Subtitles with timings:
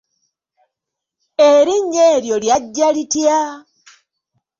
[1.49, 3.37] Erinnya eryo lyajja litya?